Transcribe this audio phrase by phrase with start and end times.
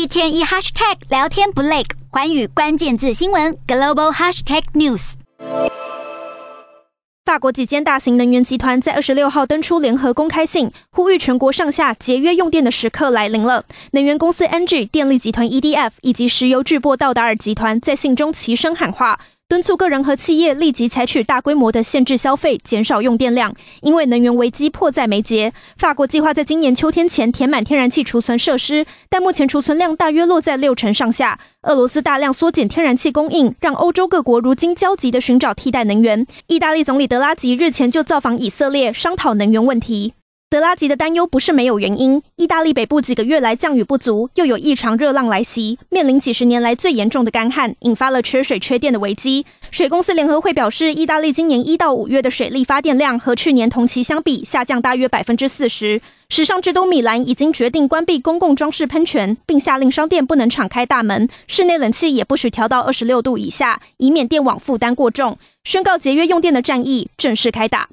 [0.00, 5.12] 一天一 hashtag 聊天不累，环宇关键字新闻 global hashtag news。
[7.26, 13.66] 法国几间大型能源集团在二十六号登出联合公开信，呼吁全国上下节约用电的时刻来临了。
[13.90, 19.20] 能源公司 NG、电力集团 EDF 以及石油巨擘道达尔集团在信中齐声喊话。
[19.50, 23.52] 敦促个人和企业立即采取大规模的限制消费，减少用电量，
[23.82, 25.52] 因为能源危机迫在眉睫。
[25.76, 31.40] 法国计划在今年秋天前填满天然气储存设施，但目前储存量大约落在六成上下。
[31.62, 36.24] 俄罗斯大量缩减天然气供应，让欧洲各国如今焦急地寻找替代能源。
[36.46, 40.12] 意大利总理德拉吉日前就造访以色列，商讨能源问题。
[40.50, 42.20] 德拉吉的担忧不是没有原因。
[42.34, 49.46] 意大利北部几个月来降雨不足，又有异常热浪来袭，面临几十年来最严重的干旱，引发了缺水缺电的危机。
[49.70, 56.02] 水公司联合会表示，意大利今年一到五月的水力发电量和去年同期相比下降大约百分之四十。
[56.28, 65.38] 时尚之都米兰已经决定关闭公共装饰喷泉，并下令商店不能敞开大门，室内冷气也不许调到二十六度以下，以免电网负担过重。
[65.62, 67.88] 宣告节约用电的战役正式开打。